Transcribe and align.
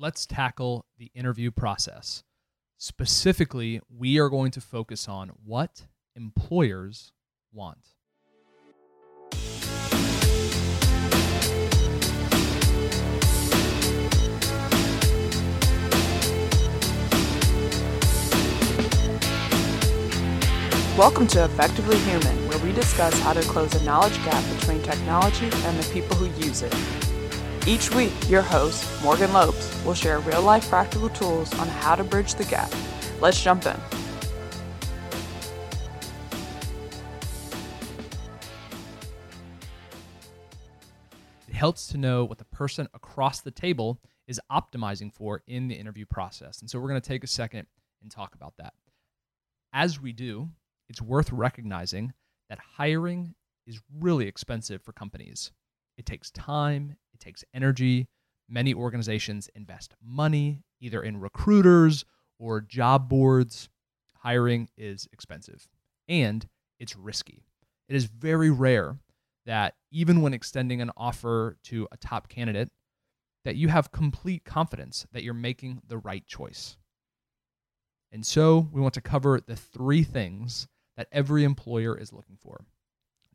let's 0.00 0.24
tackle 0.24 0.86
the 0.96 1.10
interview 1.14 1.50
process. 1.50 2.24
Specifically, 2.78 3.82
we 3.94 4.18
are 4.18 4.30
going 4.30 4.50
to 4.52 4.60
focus 4.60 5.06
on 5.06 5.30
what 5.44 5.82
employers 6.16 7.12
want. 7.52 7.90
Welcome 20.96 21.26
to 21.28 21.44
Effectively 21.44 21.98
Human, 21.98 22.48
where 22.48 22.58
we 22.60 22.72
discuss 22.72 23.18
how 23.20 23.34
to 23.34 23.42
close 23.42 23.74
a 23.74 23.84
knowledge 23.84 24.16
gap 24.24 24.42
between 24.58 24.82
technology 24.82 25.44
and 25.44 25.78
the 25.78 25.90
people 25.92 26.16
who 26.16 26.26
use 26.42 26.62
it. 26.62 26.74
Each 27.70 27.88
week, 27.94 28.12
your 28.28 28.42
host, 28.42 28.84
Morgan 29.00 29.32
Lopes, 29.32 29.84
will 29.84 29.94
share 29.94 30.18
real 30.18 30.42
life 30.42 30.68
practical 30.68 31.08
tools 31.08 31.56
on 31.60 31.68
how 31.68 31.94
to 31.94 32.02
bridge 32.02 32.34
the 32.34 32.42
gap. 32.42 32.68
Let's 33.20 33.40
jump 33.40 33.64
in. 33.64 33.76
It 41.46 41.54
helps 41.54 41.86
to 41.86 41.96
know 41.96 42.24
what 42.24 42.38
the 42.38 42.44
person 42.46 42.88
across 42.92 43.40
the 43.40 43.52
table 43.52 44.00
is 44.26 44.40
optimizing 44.50 45.12
for 45.14 45.44
in 45.46 45.68
the 45.68 45.76
interview 45.76 46.06
process. 46.06 46.62
And 46.62 46.68
so 46.68 46.80
we're 46.80 46.88
going 46.88 47.00
to 47.00 47.08
take 47.08 47.22
a 47.22 47.28
second 47.28 47.68
and 48.02 48.10
talk 48.10 48.34
about 48.34 48.54
that. 48.58 48.74
As 49.72 50.00
we 50.00 50.10
do, 50.12 50.48
it's 50.88 51.00
worth 51.00 51.30
recognizing 51.30 52.14
that 52.48 52.58
hiring 52.58 53.36
is 53.64 53.80
really 53.96 54.26
expensive 54.26 54.82
for 54.82 54.92
companies. 54.92 55.52
It 56.00 56.06
takes 56.06 56.30
time, 56.30 56.96
it 57.12 57.20
takes 57.20 57.44
energy. 57.52 58.08
Many 58.48 58.72
organizations 58.72 59.50
invest 59.54 59.92
money 60.02 60.62
either 60.80 61.02
in 61.02 61.20
recruiters 61.20 62.06
or 62.38 62.62
job 62.62 63.06
boards. 63.06 63.68
Hiring 64.14 64.70
is 64.78 65.06
expensive 65.12 65.68
and 66.08 66.48
it's 66.78 66.96
risky. 66.96 67.44
It 67.86 67.96
is 67.96 68.06
very 68.06 68.48
rare 68.48 68.96
that 69.44 69.74
even 69.90 70.22
when 70.22 70.32
extending 70.32 70.80
an 70.80 70.90
offer 70.96 71.58
to 71.64 71.86
a 71.92 71.98
top 71.98 72.30
candidate 72.30 72.70
that 73.44 73.56
you 73.56 73.68
have 73.68 73.92
complete 73.92 74.42
confidence 74.42 75.06
that 75.12 75.22
you're 75.22 75.34
making 75.34 75.82
the 75.86 75.98
right 75.98 76.26
choice. 76.26 76.78
And 78.10 78.24
so, 78.24 78.70
we 78.72 78.80
want 78.80 78.94
to 78.94 79.02
cover 79.02 79.38
the 79.38 79.54
three 79.54 80.02
things 80.02 80.66
that 80.96 81.08
every 81.12 81.44
employer 81.44 81.94
is 81.94 82.10
looking 82.10 82.38
for. 82.40 82.64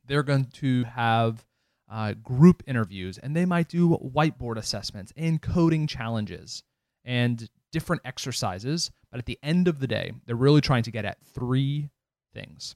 They're 0.08 0.23
going 0.23 0.45
to 0.45 0.84
have 0.86 1.45
uh, 1.89 2.14
group 2.14 2.64
interviews 2.66 3.17
and 3.17 3.36
they 3.36 3.45
might 3.45 3.69
do 3.69 3.97
whiteboard 3.97 4.58
assessments 4.58 5.14
and 5.16 5.41
coding 5.41 5.88
challenges 5.88 6.64
and 7.03 7.50
different 7.72 8.02
exercises. 8.05 8.92
But 9.11 9.19
at 9.19 9.25
the 9.25 9.39
end 9.44 9.67
of 9.67 9.80
the 9.80 9.88
day, 9.88 10.11
they're 10.25 10.36
really 10.36 10.61
trying 10.61 10.83
to 10.83 10.92
get 10.92 11.05
at 11.05 11.22
three 11.33 11.89
things. 12.33 12.75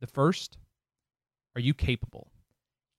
The 0.00 0.06
first, 0.06 0.58
are 1.54 1.60
you 1.60 1.74
capable? 1.74 2.30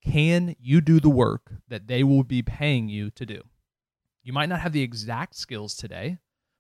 Can 0.04 0.56
you 0.60 0.82
do 0.82 1.00
the 1.00 1.10
work 1.10 1.54
that 1.68 1.88
they 1.88 2.04
will 2.04 2.24
be 2.24 2.42
paying 2.42 2.90
you 2.90 3.10
to 3.12 3.26
do? 3.26 3.42
You 4.24 4.34
might 4.34 4.50
not 4.50 4.60
have 4.62 4.74
the 4.74 4.82
exact 4.82 5.36
skills 5.36 5.76
today, 5.76 6.18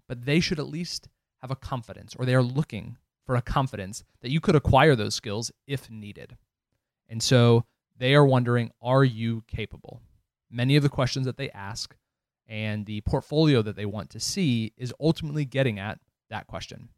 but 0.07 0.25
they 0.25 0.39
should 0.39 0.59
at 0.59 0.67
least 0.67 1.07
have 1.41 1.51
a 1.51 1.55
confidence 1.55 2.15
or 2.17 2.25
they 2.25 2.35
are 2.35 2.43
looking 2.43 2.97
for 3.25 3.35
a 3.35 3.41
confidence 3.41 4.03
that 4.21 4.31
you 4.31 4.41
could 4.41 4.55
acquire 4.55 4.95
those 4.95 5.15
skills 5.15 5.51
if 5.67 5.89
needed. 5.89 6.37
And 7.07 7.21
so 7.21 7.65
they 7.99 8.15
are 8.15 8.25
wondering, 8.25 8.71
are 8.81 9.03
you 9.03 9.43
capable? 9.47 10.01
Many 10.49 10.75
of 10.75 10.83
the 10.83 10.89
questions 10.89 11.25
that 11.25 11.37
they 11.37 11.51
ask 11.51 11.95
and 12.47 12.85
the 12.85 13.01
portfolio 13.01 13.61
that 13.61 13.75
they 13.75 13.85
want 13.85 14.09
to 14.11 14.19
see 14.19 14.73
is 14.77 14.93
ultimately 14.99 15.45
getting 15.45 15.77
at 15.77 15.99
that 16.29 16.47
question 16.47 16.89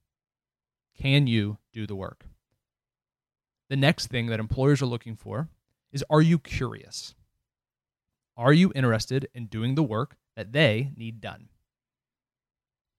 Can 0.97 1.27
you 1.27 1.57
do 1.73 1.85
the 1.85 1.95
work? 1.95 2.25
The 3.69 3.75
next 3.75 4.07
thing 4.07 4.27
that 4.27 4.39
employers 4.39 4.81
are 4.81 4.87
looking 4.87 5.15
for 5.15 5.49
is 5.91 6.05
Are 6.09 6.21
you 6.21 6.39
curious? 6.39 7.15
Are 8.37 8.53
you 8.53 8.71
interested 8.75 9.27
in 9.33 9.47
doing 9.47 9.75
the 9.75 9.83
work 9.83 10.15
that 10.35 10.53
they 10.53 10.91
need 10.95 11.19
done? 11.19 11.49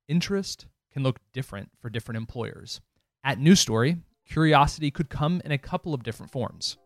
Interest 0.09 0.67
can 0.93 1.03
look 1.03 1.21
different 1.33 1.71
for 1.81 1.89
different 1.89 2.19
employers. 2.19 2.81
At 3.25 3.39
New 3.39 3.55
Story, 3.55 3.97
curiosity 4.29 4.91
could 4.91 5.09
come 5.09 5.41
in 5.45 5.53
a 5.53 5.59
couple 5.59 5.95
of 5.95 6.03
different 6.03 6.33
forms. 6.33 6.77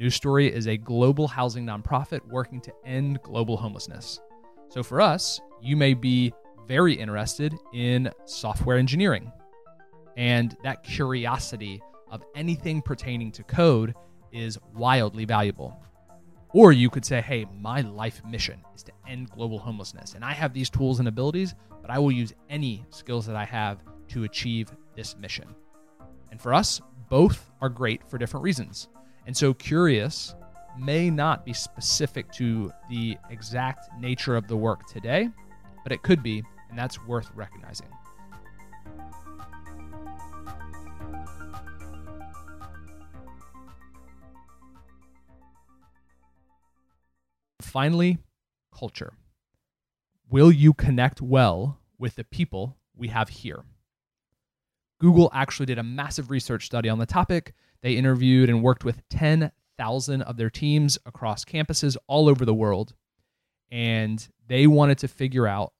New 0.00 0.08
Story 0.08 0.50
is 0.50 0.66
a 0.66 0.78
global 0.78 1.28
housing 1.28 1.66
nonprofit 1.66 2.26
working 2.26 2.58
to 2.62 2.72
end 2.86 3.20
global 3.20 3.58
homelessness. 3.58 4.18
So 4.70 4.82
for 4.82 4.98
us, 4.98 5.42
you 5.60 5.76
may 5.76 5.92
be 5.92 6.32
very 6.66 6.94
interested 6.94 7.54
in 7.74 8.10
software 8.24 8.78
engineering. 8.78 9.30
And 10.16 10.56
that 10.64 10.82
curiosity 10.84 11.82
of 12.10 12.22
anything 12.34 12.80
pertaining 12.80 13.30
to 13.32 13.42
code 13.42 13.94
is 14.32 14.58
wildly 14.74 15.26
valuable. 15.26 15.78
Or 16.54 16.72
you 16.72 16.88
could 16.88 17.04
say, 17.04 17.20
hey, 17.20 17.44
my 17.60 17.82
life 17.82 18.22
mission 18.24 18.62
is 18.74 18.82
to 18.84 18.92
end 19.06 19.28
global 19.28 19.58
homelessness. 19.58 20.14
And 20.14 20.24
I 20.24 20.32
have 20.32 20.54
these 20.54 20.70
tools 20.70 20.98
and 20.98 21.08
abilities, 21.08 21.54
but 21.82 21.90
I 21.90 21.98
will 21.98 22.10
use 22.10 22.32
any 22.48 22.86
skills 22.88 23.26
that 23.26 23.36
I 23.36 23.44
have 23.44 23.84
to 24.08 24.24
achieve 24.24 24.74
this 24.96 25.14
mission. 25.18 25.54
And 26.30 26.40
for 26.40 26.54
us, 26.54 26.80
both 27.10 27.50
are 27.60 27.68
great 27.68 28.08
for 28.08 28.16
different 28.16 28.44
reasons. 28.44 28.88
And 29.26 29.36
so, 29.36 29.54
curious 29.54 30.34
may 30.78 31.10
not 31.10 31.44
be 31.44 31.52
specific 31.52 32.30
to 32.32 32.72
the 32.88 33.18
exact 33.28 33.88
nature 33.98 34.36
of 34.36 34.48
the 34.48 34.56
work 34.56 34.86
today, 34.86 35.28
but 35.82 35.92
it 35.92 36.02
could 36.02 36.22
be, 36.22 36.42
and 36.68 36.78
that's 36.78 37.04
worth 37.06 37.30
recognizing. 37.34 37.88
Finally, 47.60 48.18
culture. 48.74 49.12
Will 50.28 50.50
you 50.50 50.72
connect 50.72 51.20
well 51.20 51.78
with 51.98 52.16
the 52.16 52.24
people 52.24 52.76
we 52.96 53.08
have 53.08 53.28
here? 53.28 53.64
Google 55.00 55.30
actually 55.32 55.66
did 55.66 55.78
a 55.78 55.82
massive 55.82 56.30
research 56.30 56.66
study 56.66 56.88
on 56.88 56.98
the 56.98 57.06
topic. 57.06 57.54
They 57.82 57.94
interviewed 57.94 58.50
and 58.50 58.62
worked 58.62 58.84
with 58.84 59.02
10,000 59.08 60.22
of 60.22 60.36
their 60.36 60.50
teams 60.50 60.98
across 61.06 61.44
campuses 61.44 61.96
all 62.06 62.28
over 62.28 62.44
the 62.44 62.54
world. 62.54 62.94
And 63.72 64.26
they 64.46 64.66
wanted 64.66 64.98
to 64.98 65.08
figure 65.08 65.46
out 65.46 65.72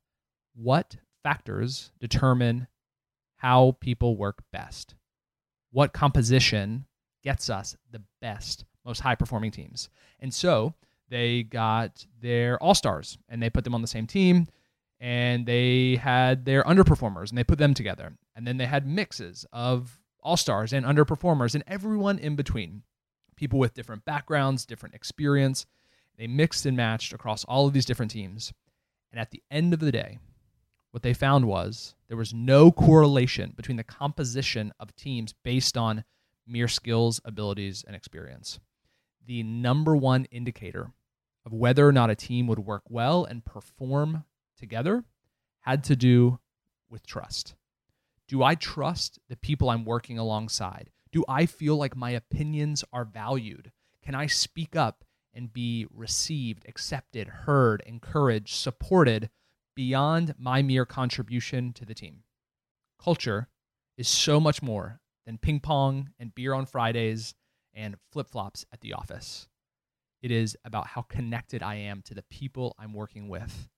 what 0.55 0.97
factors 1.23 1.93
determine 2.01 2.67
how 3.37 3.77
people 3.81 4.17
work 4.17 4.43
best. 4.53 4.95
What 5.71 5.93
composition 5.93 6.87
gets 7.23 7.51
us 7.51 7.77
the 7.91 8.03
best, 8.23 8.65
most 8.87 9.01
high 9.01 9.15
performing 9.15 9.51
teams. 9.51 9.91
And 10.21 10.33
so 10.33 10.75
they 11.11 11.43
got 11.43 12.07
their 12.21 12.59
all 12.63 12.75
stars 12.75 13.19
and 13.29 13.43
they 13.43 13.51
put 13.51 13.65
them 13.65 13.75
on 13.75 13.83
the 13.83 13.87
same 13.87 14.07
team 14.07 14.47
and 15.01 15.47
they 15.47 15.97
had 15.97 16.45
their 16.45 16.63
underperformers 16.65 17.31
and 17.31 17.39
they 17.39 17.45
put 17.45 17.59
them 17.59 17.75
together. 17.75 18.13
And 18.37 18.47
then 18.47 18.59
they 18.59 18.67
had 18.67 18.87
mixes 18.87 19.47
of 19.53 19.99
all 20.23 20.37
stars 20.37 20.73
and 20.73 20.85
underperformers 20.85 21.55
and 21.55 21.65
everyone 21.67 22.19
in 22.19 22.37
between. 22.37 22.83
People 23.35 23.59
with 23.59 23.75
different 23.75 24.05
backgrounds, 24.05 24.67
different 24.67 24.95
experience. 24.95 25.65
They 26.19 26.27
mixed 26.27 26.67
and 26.67 26.77
matched 26.77 27.15
across 27.15 27.45
all 27.45 27.67
of 27.67 27.73
these 27.73 27.87
different 27.87 28.13
teams. 28.13 28.53
And 29.11 29.19
at 29.19 29.31
the 29.31 29.43
end 29.51 29.73
of 29.73 29.81
the 29.81 29.91
day, 29.91 30.19
what 30.91 31.03
they 31.03 31.15
found 31.15 31.47
was 31.47 31.95
there 32.09 32.17
was 32.19 32.35
no 32.35 32.71
correlation 32.71 33.55
between 33.57 33.79
the 33.79 33.85
composition 33.85 34.73
of 34.79 34.95
teams 34.97 35.33
based 35.43 35.79
on 35.79 36.05
mere 36.47 36.69
skills, 36.69 37.21
abilities, 37.25 37.85
and 37.87 37.97
experience. 37.97 38.61
The 39.27 39.43
number 39.43 39.97
one 39.97 40.27
indicator 40.27 40.93
of 41.47 41.55
whether 41.55 41.87
or 41.87 41.93
not 41.93 42.11
a 42.11 42.15
team 42.15 42.47
would 42.49 42.59
work 42.59 42.83
well 42.89 43.25
and 43.25 43.45
perform 43.45 44.25
together 44.61 45.05
had 45.61 45.83
to 45.85 45.97
do 45.97 46.39
with 46.89 47.07
trust. 47.07 47.55
Do 48.29 48.43
I 48.43 48.55
trust 48.55 49.19
the 49.29 49.37
people 49.37 49.71
I'm 49.71 49.85
working 49.85 50.19
alongside? 50.19 50.91
Do 51.11 51.25
I 51.29 51.47
feel 51.47 51.77
like 51.77 51.97
my 51.97 52.11
opinions 52.11 52.85
are 52.93 53.05
valued? 53.05 53.73
Can 54.03 54.15
I 54.15 54.27
speak 54.27 54.77
up 54.77 55.05
and 55.35 55.53
be 55.53 55.87
received, 55.93 56.65
accepted, 56.69 57.27
heard, 57.27 57.83
encouraged, 57.87 58.55
supported 58.55 59.31
beyond 59.75 60.35
my 60.39 60.63
mere 60.63 60.85
contribution 60.85 61.73
to 61.73 61.85
the 61.85 61.95
team? 61.95 62.23
Culture 63.03 63.49
is 63.97 64.09
so 64.09 64.39
much 64.39 64.63
more 64.63 65.01
than 65.27 65.39
ping 65.39 65.61
pong 65.61 66.11
and 66.19 66.35
beer 66.35 66.55
on 66.55 66.67
Fridays 66.67 67.35
and 67.75 67.97
flip 68.13 68.29
flops 68.29 68.65
at 68.73 68.81
the 68.81 68.93
office. 68.93 69.49
It 70.23 70.31
is 70.31 70.57
about 70.65 70.89
how 70.89 71.03
connected 71.03 71.63
I 71.63 71.77
am 71.77 72.03
to 72.03 72.15
the 72.15 72.23
people 72.23 72.75
I'm 72.79 72.93
working 72.93 73.29
with 73.29 73.69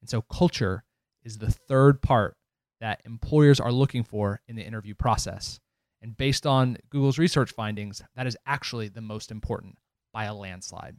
and 0.00 0.08
so 0.08 0.22
culture 0.22 0.84
is 1.22 1.38
the 1.38 1.50
third 1.50 2.02
part 2.02 2.36
that 2.80 3.00
employers 3.04 3.60
are 3.60 3.72
looking 3.72 4.04
for 4.04 4.40
in 4.46 4.56
the 4.56 4.62
interview 4.62 4.94
process. 4.94 5.60
And 6.02 6.16
based 6.16 6.46
on 6.46 6.76
Google's 6.90 7.18
research 7.18 7.52
findings, 7.52 8.02
that 8.14 8.26
is 8.26 8.36
actually 8.46 8.88
the 8.88 9.00
most 9.00 9.30
important 9.30 9.78
by 10.12 10.24
a 10.24 10.34
landslide. 10.34 10.96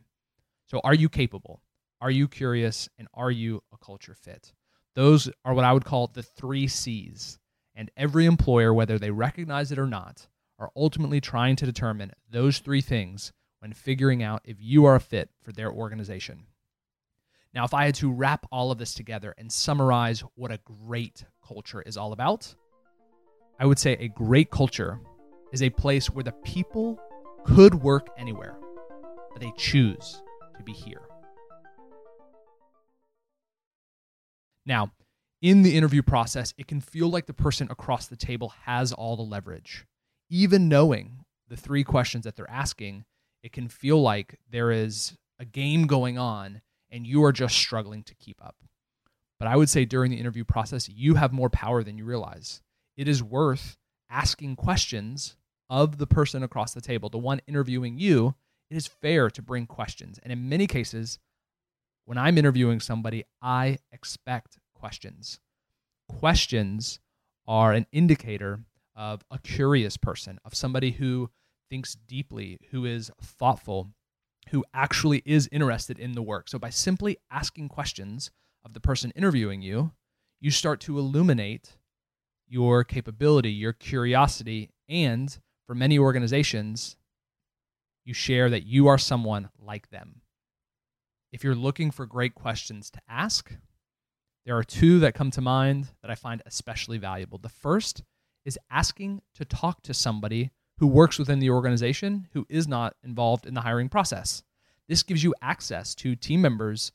So, 0.66 0.82
are 0.84 0.94
you 0.94 1.08
capable? 1.08 1.62
Are 2.02 2.12
you 2.12 2.28
curious? 2.28 2.90
And 2.98 3.08
are 3.14 3.32
you 3.32 3.64
a 3.74 3.78
culture 3.78 4.16
fit? 4.16 4.54
Those 4.96 5.30
are 5.46 5.54
what 5.54 5.66
I 5.66 5.74
would 5.74 5.86
call 5.86 6.08
the 6.08 6.24
three 6.24 6.68
C's. 6.68 7.40
And 7.76 7.92
every 7.96 8.26
employer, 8.26 8.74
whether 8.74 8.98
they 8.98 9.12
recognize 9.12 9.72
it 9.72 9.80
or 9.80 9.86
not, 9.86 10.28
are 10.60 10.72
ultimately 10.76 11.22
trying 11.22 11.56
to 11.58 11.66
determine 11.66 12.12
those 12.30 12.60
three 12.60 12.82
things 12.82 13.32
when 13.60 13.74
figuring 13.74 14.24
out 14.24 14.42
if 14.44 14.58
you 14.60 14.86
are 14.86 14.96
a 14.96 15.00
fit 15.00 15.30
for 15.44 15.52
their 15.52 15.72
organization. 15.72 16.48
Now, 17.58 17.66
if 17.66 17.74
I 17.74 17.86
had 17.86 17.96
to 17.96 18.12
wrap 18.12 18.46
all 18.52 18.70
of 18.70 18.78
this 18.78 18.94
together 18.94 19.34
and 19.36 19.52
summarize 19.52 20.24
what 20.36 20.52
a 20.52 20.60
great 20.86 21.26
culture 21.44 21.82
is 21.82 21.98
all 21.98 22.14
about, 22.14 22.54
I 23.60 23.66
would 23.66 23.80
say 23.80 23.94
a 23.94 24.10
great 24.10 24.52
culture 24.52 25.00
is 25.52 25.64
a 25.64 25.72
place 25.72 26.08
where 26.08 26.24
the 26.24 26.34
people 26.44 27.00
could 27.46 27.74
work 27.74 28.10
anywhere, 28.16 28.60
but 29.32 29.42
they 29.42 29.52
choose 29.58 30.22
to 30.56 30.62
be 30.62 30.72
here. 30.72 31.02
Now, 34.64 34.92
in 35.42 35.64
the 35.64 35.76
interview 35.76 36.04
process, 36.04 36.54
it 36.60 36.68
can 36.68 36.80
feel 36.80 37.10
like 37.10 37.26
the 37.26 37.34
person 37.34 37.70
across 37.72 38.06
the 38.06 38.16
table 38.16 38.54
has 38.66 38.94
all 38.94 39.16
the 39.16 39.24
leverage. 39.24 39.88
Even 40.30 40.70
knowing 40.70 41.26
the 41.50 41.58
three 41.58 41.84
questions 41.84 42.24
that 42.26 42.36
they're 42.36 42.52
asking, 42.52 43.06
it 43.42 43.52
can 43.52 43.68
feel 43.68 44.00
like 44.00 44.38
there 44.48 44.70
is 44.70 45.18
a 45.40 45.46
game 45.46 45.88
going 45.88 46.20
on 46.20 46.62
and 46.92 47.06
you 47.06 47.24
are 47.24 47.32
just 47.32 47.56
struggling 47.56 48.04
to 48.04 48.16
keep 48.16 48.44
up. 48.44 48.56
But 49.40 49.48
I 49.48 49.56
would 49.56 49.70
say 49.70 49.86
during 49.86 50.12
the 50.12 50.20
interview 50.20 50.44
process, 50.44 50.90
you 50.90 51.16
have 51.16 51.32
more 51.32 51.50
power 51.50 51.84
than 51.84 51.98
you 51.98 52.06
realize. 52.06 52.62
It 52.96 53.08
is 53.08 53.22
worth 53.22 53.78
asking 54.10 54.56
questions 54.56 55.36
of 55.70 55.98
the 55.98 56.08
person 56.08 56.44
across 56.44 56.74
the 56.74 56.82
table, 56.82 57.10
the 57.10 57.18
one 57.18 57.42
interviewing 57.48 58.00
you. 58.00 58.36
It 58.70 58.78
is 58.78 58.88
fair 58.88 59.30
to 59.30 59.42
bring 59.42 59.68
questions. 59.68 60.20
And 60.24 60.34
in 60.34 60.50
many 60.50 60.66
cases, 60.66 61.20
when 62.06 62.18
I'm 62.18 62.38
interviewing 62.38 62.80
somebody, 62.80 63.26
I 63.42 63.78
expect 63.92 64.58
questions. 64.74 65.40
Questions 66.08 67.00
are 67.48 67.74
an 67.74 67.86
indicator 67.92 68.62
of 68.96 69.24
a 69.30 69.40
curious 69.40 69.98
person, 69.98 70.40
of 70.44 70.56
somebody 70.56 70.92
who 70.92 71.30
thinks 71.70 71.96
deeply, 71.96 72.58
who 72.72 72.86
is 72.86 73.12
thoughtful, 73.22 73.90
who 74.52 74.66
actually 74.74 75.22
is 75.26 75.50
interested 75.52 76.00
in 76.00 76.14
the 76.14 76.22
work. 76.22 76.48
So 76.48 76.58
by 76.60 76.70
simply 76.70 77.18
asking 77.32 77.70
questions 77.70 78.32
of 78.64 78.74
the 78.74 78.80
person 78.80 79.12
interviewing 79.16 79.62
you, 79.62 79.92
you 80.40 80.52
start 80.52 80.80
to 80.82 80.98
illuminate 80.98 81.78
your 82.48 82.84
capability, 82.84 83.52
your 83.52 83.74
curiosity, 83.74 84.70
and 84.88 85.38
for 85.66 85.76
many 85.76 86.00
organizations, 86.00 86.96
you 88.06 88.14
share 88.14 88.50
that 88.50 88.66
you 88.66 88.88
are 88.88 88.98
someone 88.98 89.50
like 89.60 89.90
them. 89.90 90.22
If 91.34 91.44
you're 91.44 91.56
looking 91.56 91.92
for 91.92 92.06
great 92.06 92.36
questions 92.36 92.90
to 92.92 93.02
ask, 93.10 93.52
there 94.46 94.58
are 94.58 94.64
two 94.64 95.00
that 95.00 95.14
come 95.14 95.30
to 95.32 95.42
mind 95.42 95.90
that 96.02 96.10
I 96.10 96.16
find 96.16 96.42
especially 96.46 96.98
valuable. 96.98 97.38
The 97.38 97.50
first 97.50 98.04
is 98.46 98.58
asking 98.72 99.22
to 99.36 99.44
talk 99.44 99.82
to 99.84 99.94
somebody 99.94 100.52
who 100.80 100.88
works 100.88 101.18
within 101.18 101.40
the 101.40 101.50
organization 101.50 102.28
who 102.34 102.46
is 102.50 102.68
not 102.68 102.96
involved 103.04 103.46
in 103.46 103.54
the 103.54 103.62
hiring 103.62 103.90
process. 103.90 104.44
This 104.88 105.04
gives 105.04 105.24
you 105.24 105.34
access 105.42 105.96
to 105.96 106.16
team 106.16 106.42
members 106.42 106.92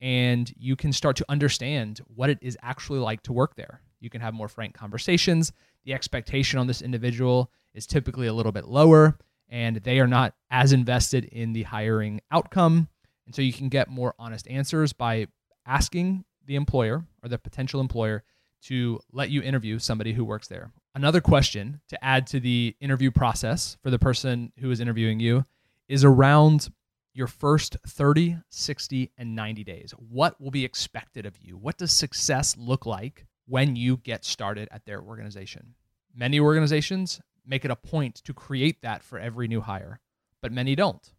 and 0.00 0.52
you 0.56 0.76
can 0.76 0.92
start 0.92 1.16
to 1.16 1.24
understand 1.28 2.00
what 2.14 2.30
it 2.30 2.38
is 2.40 2.58
actually 2.62 2.98
like 2.98 3.22
to 3.22 3.32
work 3.32 3.56
there. 3.56 3.80
You 4.00 4.10
can 4.10 4.20
have 4.20 4.34
more 4.34 4.48
frank 4.48 4.74
conversations. 4.74 5.52
The 5.84 5.94
expectation 5.94 6.58
on 6.58 6.66
this 6.66 6.82
individual 6.82 7.50
is 7.74 7.86
typically 7.86 8.26
a 8.26 8.32
little 8.32 8.52
bit 8.52 8.66
lower 8.66 9.18
and 9.48 9.76
they 9.76 10.00
are 10.00 10.06
not 10.06 10.34
as 10.50 10.72
invested 10.72 11.24
in 11.26 11.52
the 11.52 11.62
hiring 11.64 12.20
outcome. 12.30 12.88
And 13.26 13.34
so 13.34 13.42
you 13.42 13.52
can 13.52 13.68
get 13.68 13.88
more 13.88 14.14
honest 14.18 14.48
answers 14.48 14.92
by 14.92 15.26
asking 15.66 16.24
the 16.46 16.56
employer 16.56 17.04
or 17.22 17.28
the 17.28 17.38
potential 17.38 17.80
employer 17.80 18.22
to 18.64 19.00
let 19.12 19.30
you 19.30 19.42
interview 19.42 19.78
somebody 19.78 20.12
who 20.12 20.24
works 20.24 20.48
there. 20.48 20.72
Another 20.94 21.20
question 21.20 21.80
to 21.88 22.04
add 22.04 22.26
to 22.28 22.40
the 22.40 22.76
interview 22.80 23.10
process 23.10 23.76
for 23.82 23.90
the 23.90 23.98
person 23.98 24.52
who 24.60 24.70
is 24.70 24.80
interviewing 24.80 25.20
you 25.20 25.44
is 25.88 26.04
around 26.04 26.70
your 27.12 27.26
first 27.26 27.76
30, 27.86 28.38
60, 28.48 29.12
and 29.18 29.36
90 29.36 29.64
days. 29.64 29.92
What 29.92 30.40
will 30.40 30.50
be 30.50 30.64
expected 30.64 31.26
of 31.26 31.38
you? 31.38 31.56
What 31.56 31.78
does 31.78 31.92
success 31.92 32.56
look 32.58 32.86
like 32.86 33.26
when 33.46 33.76
you 33.76 33.98
get 33.98 34.24
started 34.24 34.68
at 34.72 34.84
their 34.84 35.00
organization? 35.00 35.74
Many 36.14 36.40
organizations 36.40 37.20
make 37.46 37.64
it 37.64 37.70
a 37.70 37.76
point 37.76 38.16
to 38.16 38.32
create 38.32 38.82
that 38.82 39.02
for 39.02 39.18
every 39.18 39.46
new 39.46 39.60
hire, 39.60 40.00
but 40.40 40.52
many 40.52 40.74
don't. 40.74 41.12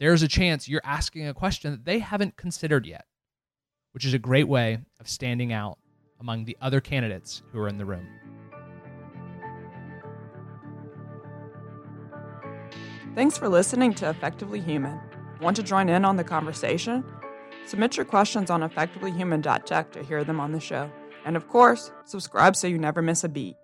There's 0.00 0.22
a 0.22 0.28
chance 0.28 0.68
you're 0.68 0.80
asking 0.84 1.26
a 1.26 1.34
question 1.34 1.70
that 1.72 1.84
they 1.84 1.98
haven't 1.98 2.36
considered 2.36 2.86
yet, 2.86 3.06
which 3.92 4.04
is 4.04 4.14
a 4.14 4.18
great 4.18 4.48
way 4.48 4.78
of 5.00 5.08
standing 5.08 5.52
out 5.52 5.78
among 6.20 6.44
the 6.44 6.56
other 6.60 6.80
candidates 6.80 7.42
who 7.52 7.60
are 7.60 7.68
in 7.68 7.78
the 7.78 7.84
room. 7.84 8.06
Thanks 13.14 13.36
for 13.36 13.48
listening 13.48 13.94
to 13.94 14.08
Effectively 14.08 14.60
Human. 14.60 15.00
Want 15.40 15.56
to 15.56 15.62
join 15.62 15.88
in 15.88 16.04
on 16.04 16.16
the 16.16 16.24
conversation? 16.24 17.04
Submit 17.66 17.96
your 17.96 18.06
questions 18.06 18.50
on 18.50 18.62
effectivelyhuman.tech 18.62 19.92
to 19.92 20.02
hear 20.02 20.24
them 20.24 20.40
on 20.40 20.52
the 20.52 20.60
show. 20.60 20.90
And 21.24 21.36
of 21.36 21.48
course, 21.48 21.90
subscribe 22.04 22.56
so 22.56 22.66
you 22.66 22.78
never 22.78 23.02
miss 23.02 23.24
a 23.24 23.28
beat. 23.28 23.56